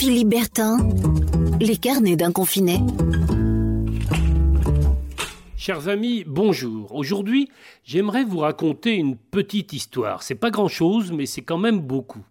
[0.00, 0.78] Philippe Bertin,
[1.60, 2.78] les carnets d'un confiné.
[5.58, 6.94] Chers amis, bonjour.
[6.94, 7.50] Aujourd'hui,
[7.84, 10.22] j'aimerais vous raconter une petite histoire.
[10.22, 12.24] C'est pas grand chose, mais c'est quand même beaucoup.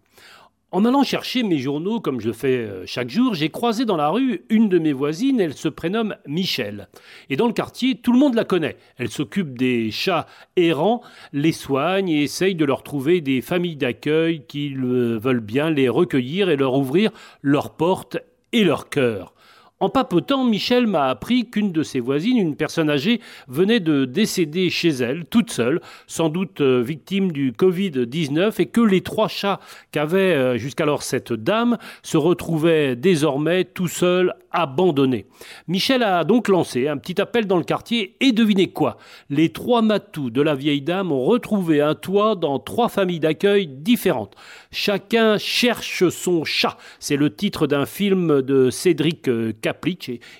[0.72, 4.08] En allant chercher mes journaux, comme je fais euh, chaque jour, j'ai croisé dans la
[4.08, 6.86] rue une de mes voisines, elle se prénomme Michel.
[7.28, 8.76] Et dans le quartier, tout le monde la connaît.
[8.96, 11.02] Elle s'occupe des chats errants,
[11.32, 16.50] les soigne et essaye de leur trouver des familles d'accueil qui veulent bien les recueillir
[16.50, 17.10] et leur ouvrir
[17.42, 18.18] leurs portes
[18.52, 19.34] et leur cœur.
[19.82, 24.68] En papotant, Michel m'a appris qu'une de ses voisines, une personne âgée, venait de décéder
[24.68, 29.58] chez elle, toute seule, sans doute euh, victime du Covid-19, et que les trois chats
[29.90, 35.26] qu'avait euh, jusqu'alors cette dame se retrouvaient désormais tout seuls, abandonnés.
[35.68, 38.98] Michel a donc lancé un petit appel dans le quartier, et devinez quoi
[39.30, 43.66] Les trois matous de la vieille dame ont retrouvé un toit dans trois familles d'accueil
[43.66, 44.34] différentes.
[44.72, 46.76] Chacun cherche son chat.
[46.98, 49.30] C'est le titre d'un film de Cédric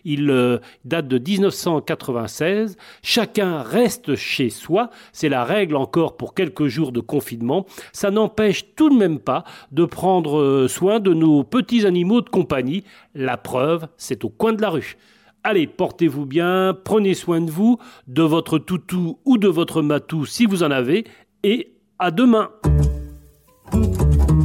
[0.04, 2.76] il euh, date de 1996.
[3.02, 4.90] Chacun reste chez soi.
[5.12, 7.66] C'est la règle encore pour quelques jours de confinement.
[7.92, 12.28] Ça n'empêche tout de même pas de prendre euh, soin de nos petits animaux de
[12.28, 12.84] compagnie.
[13.14, 14.96] La preuve, c'est au coin de la rue.
[15.42, 20.44] Allez, portez-vous bien, prenez soin de vous, de votre toutou ou de votre matou si
[20.44, 21.04] vous en avez,
[21.42, 22.50] et à demain.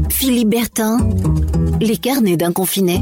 [0.09, 0.97] Philippe Bertin,
[1.81, 3.01] les carnets d'un confiné.